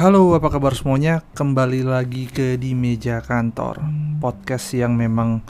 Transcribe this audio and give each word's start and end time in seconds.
Halo, 0.00 0.32
apa 0.32 0.48
kabar 0.48 0.72
semuanya? 0.72 1.20
Kembali 1.36 1.84
lagi 1.84 2.24
ke 2.24 2.56
di 2.56 2.72
meja 2.72 3.20
kantor 3.20 3.84
podcast 4.16 4.72
yang 4.72 4.96
memang 4.96 5.44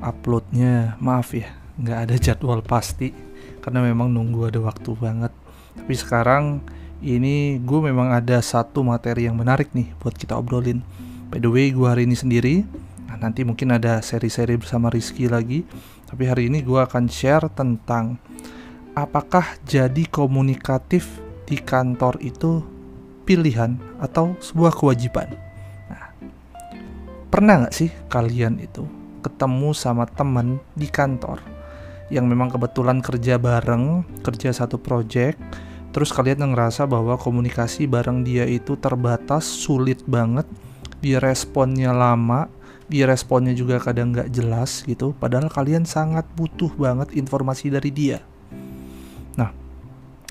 uploadnya 0.00 0.96
maaf 0.96 1.36
ya, 1.36 1.52
nggak 1.76 1.98
ada 2.08 2.16
jadwal 2.16 2.64
pasti 2.64 3.12
karena 3.60 3.84
memang 3.84 4.08
nunggu 4.08 4.48
ada 4.48 4.64
waktu 4.64 4.96
banget. 4.96 5.28
Tapi 5.76 5.92
sekarang 5.92 6.64
ini 7.04 7.60
gue 7.60 7.80
memang 7.84 8.16
ada 8.16 8.40
satu 8.40 8.80
materi 8.80 9.28
yang 9.28 9.36
menarik 9.36 9.76
nih 9.76 9.92
buat 10.00 10.16
kita 10.16 10.40
obrolin. 10.40 10.80
By 11.28 11.44
the 11.44 11.52
way, 11.52 11.68
gue 11.68 11.84
hari 11.84 12.08
ini 12.08 12.16
sendiri. 12.16 12.64
Nah, 13.12 13.20
nanti 13.20 13.44
mungkin 13.44 13.76
ada 13.76 14.00
seri-seri 14.00 14.56
bersama 14.56 14.88
Rizky 14.88 15.28
lagi. 15.28 15.68
Tapi 16.08 16.32
hari 16.32 16.48
ini 16.48 16.64
gue 16.64 16.80
akan 16.80 17.12
share 17.12 17.44
tentang 17.52 18.16
apakah 18.96 19.44
jadi 19.68 20.08
komunikatif 20.08 21.20
di 21.44 21.60
kantor 21.60 22.16
itu 22.24 22.72
pilihan 23.22 23.78
atau 24.02 24.34
sebuah 24.42 24.74
kewajiban. 24.74 25.30
Nah, 25.88 26.10
pernah 27.30 27.64
nggak 27.64 27.74
sih 27.74 27.90
kalian 28.10 28.58
itu 28.58 28.84
ketemu 29.22 29.70
sama 29.72 30.04
teman 30.10 30.58
di 30.74 30.90
kantor 30.90 31.38
yang 32.12 32.28
memang 32.28 32.52
kebetulan 32.52 33.00
kerja 33.00 33.40
bareng, 33.40 34.04
kerja 34.20 34.52
satu 34.52 34.76
project, 34.76 35.40
terus 35.96 36.12
kalian 36.12 36.52
ngerasa 36.52 36.84
bahwa 36.84 37.16
komunikasi 37.16 37.88
bareng 37.88 38.20
dia 38.20 38.44
itu 38.44 38.76
terbatas, 38.76 39.48
sulit 39.48 40.04
banget, 40.04 40.44
dia 41.00 41.16
responnya 41.22 41.94
lama, 41.96 42.52
dia 42.92 43.08
responnya 43.08 43.56
juga 43.56 43.80
kadang 43.80 44.12
nggak 44.12 44.28
jelas 44.28 44.84
gitu, 44.84 45.16
padahal 45.16 45.48
kalian 45.48 45.88
sangat 45.88 46.28
butuh 46.36 46.68
banget 46.76 47.16
informasi 47.16 47.72
dari 47.72 47.88
dia. 47.88 48.20
Nah, 49.40 49.48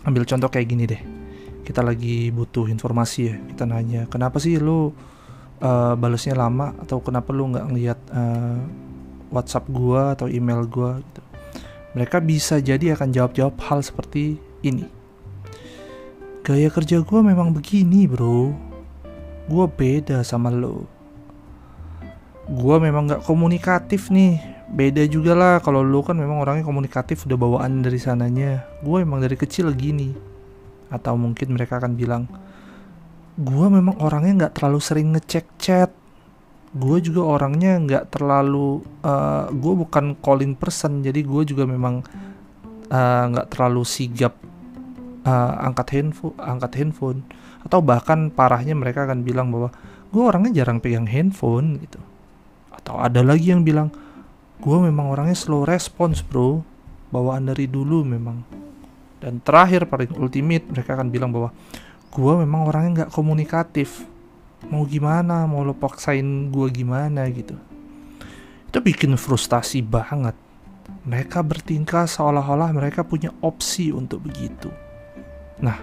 ambil 0.06 0.22
contoh 0.30 0.54
kayak 0.54 0.70
gini 0.70 0.86
deh 0.86 1.21
kita 1.62 1.86
lagi 1.86 2.34
butuh 2.34 2.68
informasi 2.68 3.20
ya 3.26 3.36
kita 3.54 3.64
nanya 3.70 4.10
kenapa 4.10 4.42
sih 4.42 4.58
lu 4.58 4.92
uh, 5.62 5.94
balesnya 5.96 6.36
lama? 6.36 6.74
Atau 6.82 7.00
kenapa 7.00 7.32
lu 7.32 7.54
nggak 7.54 7.66
ngeliat 7.70 8.00
uh, 8.12 8.60
WhatsApp 9.32 9.70
gua 9.70 10.18
atau 10.18 10.28
email 10.28 10.66
gua? 10.68 11.00
Gitu. 11.00 11.22
Mereka 11.96 12.18
bisa 12.24 12.58
jadi 12.60 12.98
akan 12.98 13.14
jawab-jawab 13.14 13.56
hal 13.70 13.80
seperti 13.86 14.42
ini. 14.66 14.90
Gaya 16.42 16.68
kerja 16.74 17.00
gua 17.06 17.22
memang 17.22 17.54
begini 17.54 18.10
bro. 18.10 18.52
Gua 19.48 19.66
beda 19.70 20.26
sama 20.26 20.50
lo 20.50 21.00
gua 22.52 22.84
memang 22.84 23.08
nggak 23.08 23.24
komunikatif 23.24 24.12
nih. 24.12 24.42
Beda 24.72 25.04
juga 25.08 25.36
lah 25.36 25.56
kalau 25.64 25.84
lu 25.84 26.04
kan 26.04 26.16
memang 26.16 26.44
orangnya 26.44 26.68
komunikatif 26.68 27.24
udah 27.24 27.38
bawaan 27.40 27.84
dari 27.84 28.00
sananya. 28.00 28.64
Gue 28.80 29.04
emang 29.04 29.20
dari 29.20 29.36
kecil 29.36 29.72
gini 29.76 30.31
atau 30.92 31.16
mungkin 31.16 31.56
mereka 31.56 31.80
akan 31.80 31.96
bilang 31.96 32.28
gue 33.40 33.68
memang 33.72 33.96
orangnya 34.04 34.46
nggak 34.46 34.54
terlalu 34.60 34.80
sering 34.84 35.16
ngecek 35.16 35.46
chat. 35.58 35.92
Gue 36.72 37.04
juga 37.04 37.28
orangnya 37.28 37.80
nggak 37.80 38.16
terlalu 38.16 38.84
uh, 39.04 39.12
eh, 39.12 39.46
gue 39.56 39.74
bukan 39.76 40.20
calling 40.20 40.54
person. 40.56 41.04
Jadi 41.04 41.24
gue 41.24 41.44
juga 41.48 41.64
memang 41.64 42.04
eh, 42.92 43.24
nggak 43.32 43.48
uh, 43.48 43.52
terlalu 43.52 43.84
sigap 43.88 44.36
uh, 45.24 45.54
angkat 45.68 45.88
handphone 45.96 46.36
angkat 46.40 46.72
handphone. 46.80 47.20
Atau 47.64 47.80
bahkan 47.80 48.32
parahnya 48.32 48.76
mereka 48.76 49.08
akan 49.08 49.24
bilang 49.24 49.52
bahwa 49.52 49.72
gue 50.12 50.24
orangnya 50.24 50.64
jarang 50.64 50.84
pegang 50.84 51.08
handphone 51.08 51.80
gitu. 51.80 52.00
Atau 52.72 53.00
ada 53.00 53.24
lagi 53.24 53.52
yang 53.52 53.64
bilang 53.64 53.92
gue 54.62 54.78
memang 54.78 55.12
orangnya 55.12 55.36
slow 55.36 55.64
response 55.64 56.24
bro. 56.24 56.64
Bawaan 57.12 57.52
dari 57.52 57.68
dulu 57.68 58.08
memang 58.08 58.62
dan 59.22 59.38
terakhir 59.46 59.86
paling 59.86 60.10
ultimate 60.18 60.66
mereka 60.66 60.98
akan 60.98 61.14
bilang 61.14 61.30
bahwa 61.30 61.54
gue 62.10 62.34
memang 62.42 62.66
orangnya 62.66 62.90
nggak 63.06 63.14
komunikatif. 63.14 64.04
Mau 64.68 64.84
gimana? 64.90 65.46
Mau 65.46 65.62
lo 65.62 65.78
paksain 65.78 66.50
gue 66.50 66.68
gimana? 66.74 67.30
Gitu. 67.30 67.54
Itu 68.68 68.78
bikin 68.82 69.14
frustasi 69.16 69.86
banget. 69.86 70.34
Mereka 71.06 71.46
bertingkah 71.46 72.10
seolah-olah 72.10 72.74
mereka 72.74 73.06
punya 73.06 73.30
opsi 73.46 73.94
untuk 73.94 74.26
begitu. 74.26 74.74
Nah 75.62 75.78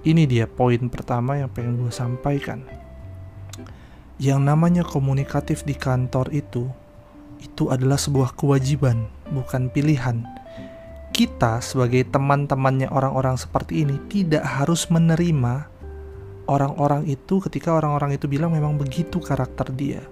ini 0.00 0.24
dia 0.24 0.48
poin 0.48 0.88
pertama 0.88 1.36
yang 1.36 1.52
pengen 1.52 1.76
gue 1.76 1.92
sampaikan. 1.92 2.64
Yang 4.16 4.40
namanya 4.40 4.82
komunikatif 4.84 5.64
di 5.64 5.76
kantor 5.76 6.32
itu 6.32 6.68
itu 7.40 7.72
adalah 7.72 7.96
sebuah 7.96 8.36
kewajiban 8.36 9.08
bukan 9.32 9.72
pilihan 9.72 10.39
kita 11.10 11.60
sebagai 11.60 12.06
teman-temannya 12.08 12.88
orang-orang 12.88 13.36
seperti 13.36 13.84
ini 13.84 13.98
tidak 14.08 14.46
harus 14.46 14.88
menerima 14.88 15.68
orang-orang 16.50 17.06
itu 17.06 17.38
ketika 17.46 17.78
orang-orang 17.78 18.18
itu 18.18 18.26
bilang 18.26 18.50
memang 18.50 18.74
begitu 18.74 19.22
karakter 19.22 19.70
dia. 19.70 20.02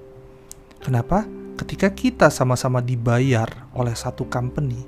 Kenapa? 0.79 1.27
Ketika 1.59 1.91
kita 1.91 2.31
sama-sama 2.31 2.79
dibayar 2.79 3.51
oleh 3.75 3.91
satu 3.99 4.31
company, 4.31 4.87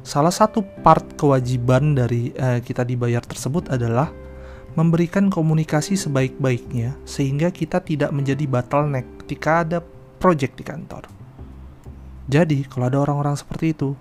salah 0.00 0.32
satu 0.32 0.64
part 0.80 1.04
kewajiban 1.20 1.92
dari 1.92 2.32
uh, 2.32 2.64
kita 2.64 2.88
dibayar 2.88 3.20
tersebut 3.20 3.68
adalah 3.68 4.08
memberikan 4.76 5.28
komunikasi 5.28 5.96
sebaik-baiknya 5.96 6.96
sehingga 7.04 7.52
kita 7.52 7.84
tidak 7.84 8.12
menjadi 8.16 8.44
bottleneck 8.48 9.24
ketika 9.24 9.64
ada 9.64 9.78
project 10.16 10.56
di 10.56 10.64
kantor. 10.64 11.04
Jadi, 12.26 12.64
kalau 12.66 12.88
ada 12.88 12.98
orang-orang 13.04 13.36
seperti 13.36 13.76
itu, 13.76 13.92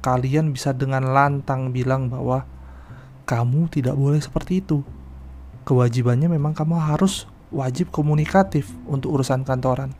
kalian 0.00 0.52
bisa 0.52 0.72
dengan 0.72 1.12
lantang 1.12 1.70
bilang 1.70 2.08
bahwa 2.08 2.44
kamu 3.28 3.68
tidak 3.70 3.94
boleh 3.94 4.18
seperti 4.18 4.64
itu. 4.64 4.80
Kewajibannya 5.68 6.26
memang 6.26 6.56
kamu 6.56 6.76
harus 6.80 7.28
wajib 7.52 7.92
komunikatif 7.92 8.72
untuk 8.88 9.20
urusan 9.20 9.44
kantoran. 9.44 9.92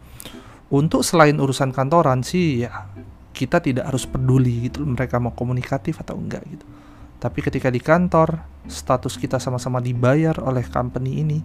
Untuk 0.72 1.04
selain 1.04 1.36
urusan 1.36 1.70
kantoran 1.70 2.24
sih 2.24 2.64
ya 2.66 2.90
kita 3.30 3.62
tidak 3.62 3.86
harus 3.90 4.06
peduli 4.06 4.70
gitu 4.70 4.82
mereka 4.82 5.22
mau 5.22 5.36
komunikatif 5.36 6.00
atau 6.02 6.18
enggak 6.18 6.42
gitu. 6.48 6.66
Tapi 7.20 7.38
ketika 7.44 7.68
di 7.68 7.84
kantor, 7.84 8.40
status 8.64 9.20
kita 9.20 9.36
sama-sama 9.36 9.76
dibayar 9.84 10.40
oleh 10.40 10.64
company 10.64 11.20
ini, 11.20 11.38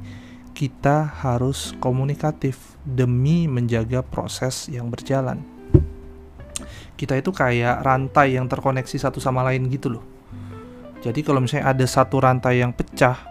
kita 0.56 1.04
harus 1.20 1.76
komunikatif 1.84 2.80
demi 2.88 3.44
menjaga 3.52 4.00
proses 4.00 4.72
yang 4.72 4.88
berjalan 4.88 5.55
kita 6.96 7.20
itu 7.20 7.32
kayak 7.36 7.84
rantai 7.84 8.40
yang 8.40 8.48
terkoneksi 8.48 8.96
satu 8.96 9.20
sama 9.20 9.44
lain 9.44 9.68
gitu 9.68 10.00
loh. 10.00 10.04
Jadi 11.06 11.22
kalau 11.22 11.38
misalnya 11.44 11.70
ada 11.70 11.86
satu 11.86 12.18
rantai 12.18 12.66
yang 12.66 12.74
pecah, 12.74 13.22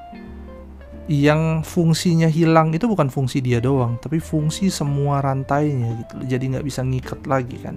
yang 1.11 1.67
fungsinya 1.67 2.31
hilang 2.31 2.71
itu 2.73 2.87
bukan 2.87 3.11
fungsi 3.11 3.43
dia 3.43 3.59
doang, 3.59 3.99
tapi 3.99 4.23
fungsi 4.23 4.71
semua 4.71 5.19
rantainya 5.21 6.05
gitu. 6.05 6.15
Jadi 6.25 6.45
nggak 6.55 6.65
bisa 6.65 6.81
ngikat 6.87 7.21
lagi 7.27 7.59
kan. 7.59 7.77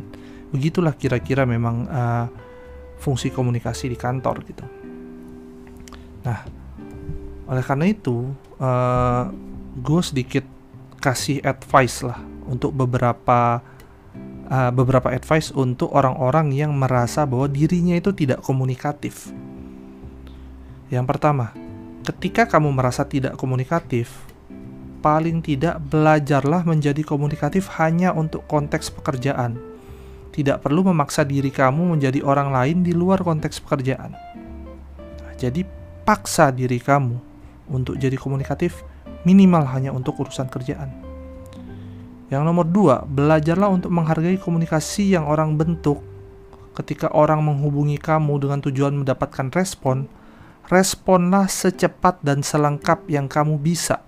Begitulah 0.54 0.94
kira-kira 0.96 1.44
memang 1.44 1.90
uh, 1.90 2.26
fungsi 3.02 3.34
komunikasi 3.34 3.90
di 3.92 3.98
kantor 3.98 4.36
gitu. 4.46 4.66
Nah, 6.24 6.40
oleh 7.48 7.64
karena 7.64 7.88
itu, 7.88 8.32
uh, 8.60 8.68
eh, 8.68 9.24
gue 9.80 10.02
sedikit 10.04 10.46
kasih 11.00 11.40
advice 11.46 12.04
lah 12.04 12.20
untuk 12.50 12.76
beberapa 12.76 13.64
uh, 14.48 14.72
beberapa 14.72 15.12
advice 15.12 15.52
untuk 15.54 15.92
orang-orang 15.94 16.56
yang 16.56 16.72
merasa 16.74 17.28
bahwa 17.28 17.48
dirinya 17.52 17.96
itu 17.96 18.12
tidak 18.16 18.42
komunikatif. 18.44 19.32
Yang 20.88 21.06
pertama, 21.08 21.52
ketika 22.08 22.48
kamu 22.48 22.72
merasa 22.72 23.04
tidak 23.04 23.36
komunikatif, 23.36 24.12
paling 25.04 25.44
tidak 25.44 25.80
belajarlah 25.92 26.64
menjadi 26.64 27.04
komunikatif 27.04 27.68
hanya 27.80 28.16
untuk 28.16 28.48
konteks 28.48 28.92
pekerjaan. 28.92 29.60
Tidak 30.32 30.62
perlu 30.62 30.86
memaksa 30.94 31.26
diri 31.26 31.50
kamu 31.50 31.98
menjadi 31.98 32.22
orang 32.22 32.54
lain 32.54 32.86
di 32.86 32.94
luar 32.94 33.26
konteks 33.26 33.58
pekerjaan. 33.64 34.14
Nah, 35.24 35.34
jadi, 35.34 35.66
paksa 36.06 36.54
diri 36.54 36.78
kamu 36.78 37.18
untuk 37.68 38.00
jadi 38.00 38.16
komunikatif 38.16 38.86
minimal 39.28 39.66
hanya 39.68 39.92
untuk 39.92 40.16
urusan 40.22 40.48
kerjaan. 40.48 41.07
Yang 42.28 42.44
nomor 42.44 42.68
dua, 42.68 42.96
belajarlah 43.08 43.72
untuk 43.72 43.88
menghargai 43.88 44.36
komunikasi 44.36 45.16
yang 45.16 45.32
orang 45.32 45.56
bentuk. 45.56 46.04
Ketika 46.76 47.08
orang 47.16 47.40
menghubungi 47.40 47.96
kamu 47.96 48.44
dengan 48.44 48.60
tujuan 48.60 48.94
mendapatkan 49.00 49.48
respon, 49.56 50.12
responlah 50.68 51.48
secepat 51.48 52.20
dan 52.20 52.44
selengkap 52.44 53.08
yang 53.08 53.32
kamu 53.32 53.56
bisa. 53.56 54.04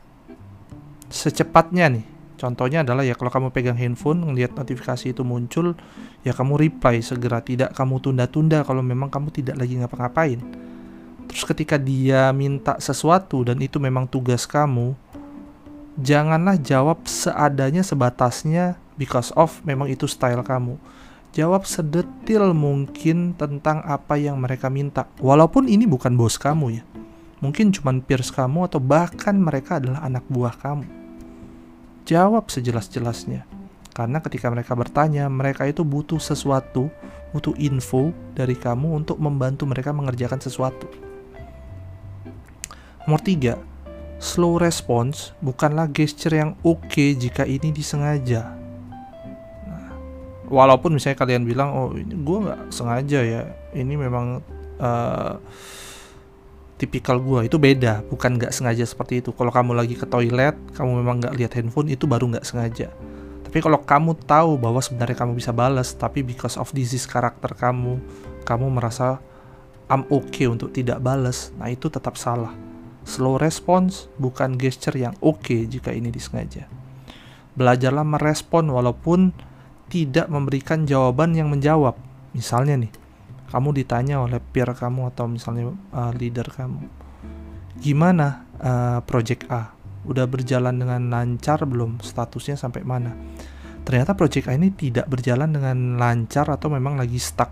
Secepatnya 1.07 1.89
nih, 1.89 2.05
contohnya 2.35 2.83
adalah 2.83 3.07
ya 3.07 3.15
kalau 3.15 3.31
kamu 3.31 3.47
pegang 3.55 3.79
handphone, 3.79 4.21
ngelihat 4.27 4.51
notifikasi 4.53 5.15
itu 5.15 5.23
muncul, 5.23 5.73
ya 6.21 6.35
kamu 6.35 6.59
reply 6.59 6.99
segera, 6.99 7.39
tidak 7.39 7.71
kamu 7.71 8.03
tunda-tunda 8.03 8.67
kalau 8.67 8.83
memang 8.83 9.07
kamu 9.07 9.31
tidak 9.31 9.55
lagi 9.55 9.79
ngapa-ngapain. 9.79 10.43
Terus 11.31 11.43
ketika 11.47 11.79
dia 11.79 12.35
minta 12.35 12.75
sesuatu 12.83 13.47
dan 13.47 13.57
itu 13.63 13.79
memang 13.79 14.05
tugas 14.05 14.43
kamu, 14.43 14.93
janganlah 15.99 16.55
jawab 16.59 17.05
seadanya 17.05 17.83
sebatasnya 17.83 18.79
because 18.99 19.31
of 19.35 19.59
memang 19.67 19.91
itu 19.91 20.07
style 20.07 20.43
kamu. 20.43 20.79
Jawab 21.29 21.63
sedetil 21.69 22.57
mungkin 22.57 23.37
tentang 23.37 23.85
apa 23.85 24.17
yang 24.17 24.41
mereka 24.41 24.65
minta. 24.67 25.05
Walaupun 25.21 25.69
ini 25.69 25.85
bukan 25.85 26.17
bos 26.17 26.41
kamu 26.41 26.81
ya. 26.81 26.83
Mungkin 27.39 27.71
cuma 27.71 27.93
peers 28.01 28.33
kamu 28.33 28.67
atau 28.67 28.81
bahkan 28.81 29.37
mereka 29.37 29.77
adalah 29.77 30.03
anak 30.03 30.25
buah 30.27 30.57
kamu. 30.57 30.89
Jawab 32.09 32.49
sejelas-jelasnya. 32.49 33.45
Karena 33.93 34.17
ketika 34.25 34.49
mereka 34.49 34.73
bertanya, 34.73 35.29
mereka 35.29 35.69
itu 35.69 35.85
butuh 35.85 36.17
sesuatu, 36.17 36.89
butuh 37.29 37.53
info 37.61 38.09
dari 38.33 38.57
kamu 38.57 38.97
untuk 39.05 39.21
membantu 39.21 39.69
mereka 39.69 39.93
mengerjakan 39.93 40.41
sesuatu. 40.41 40.89
Nomor 43.05 43.21
tiga, 43.21 43.61
slow 44.19 44.59
response 44.59 45.31
bukanlah 45.39 45.87
gesture 45.89 46.35
yang 46.35 46.59
oke 46.61 46.85
okay 46.85 47.15
jika 47.15 47.47
ini 47.47 47.71
disengaja. 47.71 48.51
Nah, 49.65 49.95
walaupun 50.51 50.93
misalnya 50.93 51.17
kalian 51.17 51.47
bilang, 51.47 51.71
oh 51.71 51.89
gue 51.95 52.37
nggak 52.43 52.69
sengaja 52.69 53.19
ya, 53.23 53.41
ini 53.71 53.95
memang 53.95 54.43
uh, 54.77 55.39
tipikal 56.79 57.19
gue 57.19 57.51
itu 57.51 57.59
beda 57.59 58.07
bukan 58.07 58.35
nggak 58.35 58.51
sengaja 58.51 58.83
seperti 58.83 59.23
itu. 59.23 59.31
Kalau 59.31 59.49
kamu 59.49 59.71
lagi 59.71 59.95
ke 59.95 60.03
toilet 60.03 60.55
kamu 60.75 60.99
memang 60.99 61.23
nggak 61.23 61.35
lihat 61.39 61.51
handphone 61.55 61.87
itu 61.89 62.03
baru 62.05 62.27
nggak 62.27 62.45
sengaja. 62.45 62.91
Tapi 63.49 63.65
kalau 63.65 63.81
kamu 63.81 64.13
tahu 64.29 64.61
bahwa 64.61 64.77
sebenarnya 64.77 65.25
kamu 65.25 65.33
bisa 65.39 65.49
balas 65.49 65.95
tapi 65.97 66.21
because 66.21 66.53
of 66.59 66.69
disease 66.69 67.09
karakter 67.09 67.55
kamu 67.57 67.97
kamu 68.45 68.67
merasa 68.67 69.17
I'm 69.89 70.05
okay 70.05 70.45
untuk 70.45 70.69
tidak 70.69 71.01
balas 71.01 71.49
nah 71.57 71.65
itu 71.65 71.89
tetap 71.89 72.13
salah 72.13 72.68
slow 73.09 73.41
response 73.41 74.05
bukan 74.21 74.53
gesture 74.61 74.93
yang 74.93 75.17
oke 75.25 75.41
okay 75.41 75.65
jika 75.65 75.89
ini 75.89 76.13
disengaja. 76.13 76.69
Belajarlah 77.57 78.05
merespon 78.05 78.69
walaupun 78.69 79.33
tidak 79.89 80.29
memberikan 80.29 80.85
jawaban 80.85 81.33
yang 81.33 81.49
menjawab. 81.49 81.97
Misalnya 82.37 82.77
nih 82.77 82.93
kamu 83.49 83.73
ditanya 83.81 84.21
oleh 84.21 84.37
peer 84.37 84.69
kamu 84.69 85.09
atau 85.09 85.25
misalnya 85.25 85.73
uh, 85.89 86.13
leader 86.13 86.45
kamu 86.45 86.99
gimana 87.79 88.45
uh, 88.59 88.99
project 89.03 89.47
A? 89.49 89.73
Udah 90.07 90.27
berjalan 90.27 90.75
dengan 90.79 91.11
lancar 91.11 91.63
belum? 91.63 91.99
Statusnya 92.03 92.59
sampai 92.59 92.83
mana? 92.83 93.15
Ternyata 93.83 94.13
project 94.13 94.51
A 94.51 94.55
ini 94.55 94.71
tidak 94.75 95.07
berjalan 95.07 95.49
dengan 95.49 95.97
lancar 95.97 96.47
atau 96.51 96.71
memang 96.71 96.99
lagi 96.99 97.17
stuck 97.17 97.51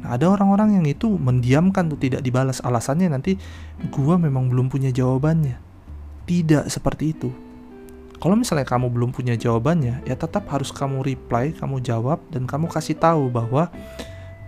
nah, 0.00 0.16
ada 0.16 0.26
orang-orang 0.28 0.80
yang 0.80 0.86
itu 0.88 1.06
mendiamkan 1.06 1.88
tuh 1.88 2.00
tidak 2.00 2.20
dibalas 2.24 2.60
alasannya 2.64 3.08
nanti 3.12 3.36
gua 3.92 4.16
memang 4.16 4.48
belum 4.50 4.72
punya 4.72 4.90
jawabannya 4.90 5.56
tidak 6.24 6.68
seperti 6.68 7.12
itu 7.16 7.30
kalau 8.20 8.36
misalnya 8.36 8.68
kamu 8.68 8.92
belum 8.92 9.10
punya 9.16 9.32
jawabannya 9.36 10.04
ya 10.04 10.14
tetap 10.16 10.44
harus 10.52 10.68
kamu 10.72 11.00
reply 11.00 11.56
kamu 11.56 11.80
jawab 11.80 12.20
dan 12.28 12.44
kamu 12.44 12.68
kasih 12.68 12.96
tahu 12.96 13.32
bahwa 13.32 13.72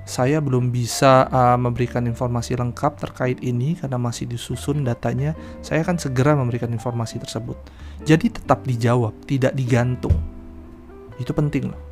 saya 0.03 0.43
belum 0.43 0.75
bisa 0.75 1.31
uh, 1.31 1.55
memberikan 1.55 2.03
informasi 2.11 2.59
lengkap 2.59 2.99
terkait 2.99 3.39
ini 3.39 3.79
karena 3.79 4.03
masih 4.03 4.27
disusun 4.27 4.83
datanya. 4.83 5.39
Saya 5.63 5.87
akan 5.87 5.95
segera 5.99 6.35
memberikan 6.35 6.67
informasi 6.75 7.23
tersebut. 7.23 7.55
Jadi 8.03 8.35
tetap 8.35 8.67
dijawab, 8.67 9.15
tidak 9.31 9.55
digantung. 9.55 10.15
Itu 11.23 11.31
penting 11.31 11.71
loh. 11.71 11.83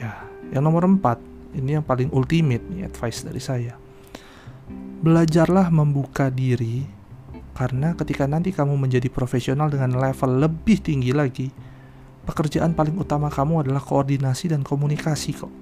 Ya, 0.00 0.16
yang 0.48 0.64
nomor 0.64 0.88
empat, 0.88 1.20
ini 1.56 1.78
yang 1.78 1.84
paling 1.84 2.12
ultimate 2.12 2.64
nih 2.68 2.88
advice 2.88 3.24
dari 3.24 3.40
saya. 3.40 3.74
Belajarlah 4.98 5.70
membuka 5.72 6.28
diri 6.28 6.84
karena 7.54 7.94
ketika 7.94 8.26
nanti 8.28 8.54
kamu 8.54 8.74
menjadi 8.76 9.08
profesional 9.10 9.70
dengan 9.70 9.98
level 9.98 10.42
lebih 10.42 10.78
tinggi 10.78 11.10
lagi, 11.10 11.48
pekerjaan 12.26 12.74
paling 12.74 12.98
utama 12.98 13.32
kamu 13.32 13.66
adalah 13.66 13.82
koordinasi 13.82 14.52
dan 14.52 14.62
komunikasi 14.62 15.32
kok 15.34 15.52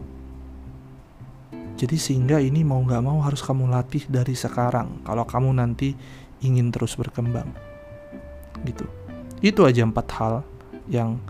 jadi 1.76 1.96
sehingga 2.00 2.40
ini 2.40 2.64
mau 2.64 2.80
nggak 2.80 3.04
mau 3.04 3.20
harus 3.20 3.44
kamu 3.44 3.68
latih 3.68 4.08
dari 4.08 4.32
sekarang 4.32 5.04
kalau 5.04 5.28
kamu 5.28 5.52
nanti 5.60 5.92
ingin 6.40 6.72
terus 6.72 6.96
berkembang. 6.96 7.52
Gitu. 8.64 8.88
Itu 9.44 9.68
aja 9.68 9.84
empat 9.84 10.08
hal 10.16 10.34
yang 10.88 11.20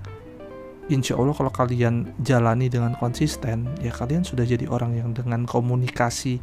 insya 0.86 1.18
Allah 1.18 1.34
kalau 1.34 1.50
kalian 1.50 2.14
jalani 2.22 2.70
dengan 2.70 2.94
konsisten 2.98 3.66
ya 3.82 3.90
kalian 3.90 4.22
sudah 4.22 4.46
jadi 4.46 4.70
orang 4.70 4.94
yang 4.94 5.10
dengan 5.10 5.42
komunikasi 5.44 6.38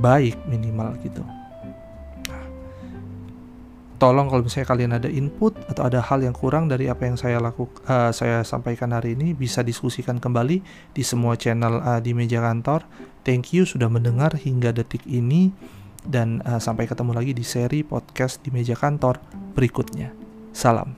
baik 0.00 0.38
minimal 0.48 0.96
gitu 1.04 1.22
tolong 4.04 4.28
kalau 4.28 4.42
misalnya 4.44 4.68
kalian 4.68 4.92
ada 5.00 5.08
input 5.08 5.56
atau 5.70 5.88
ada 5.88 6.04
hal 6.04 6.20
yang 6.20 6.36
kurang 6.36 6.68
dari 6.68 6.92
apa 6.92 7.08
yang 7.08 7.16
saya 7.16 7.40
lakukan 7.40 7.80
uh, 7.88 8.12
saya 8.12 8.44
sampaikan 8.44 8.92
hari 8.92 9.16
ini 9.16 9.32
bisa 9.32 9.64
diskusikan 9.64 10.20
kembali 10.20 10.60
di 10.92 11.02
semua 11.06 11.40
channel 11.40 11.80
uh, 11.80 12.04
di 12.04 12.12
meja 12.12 12.44
kantor. 12.44 12.84
Thank 13.24 13.56
you 13.56 13.64
sudah 13.64 13.88
mendengar 13.88 14.36
hingga 14.36 14.76
detik 14.76 15.08
ini 15.08 15.56
dan 16.04 16.44
uh, 16.44 16.60
sampai 16.60 16.84
ketemu 16.84 17.16
lagi 17.16 17.32
di 17.32 17.44
seri 17.46 17.80
podcast 17.80 18.44
di 18.44 18.52
meja 18.52 18.76
kantor 18.76 19.16
berikutnya. 19.56 20.12
Salam. 20.52 20.92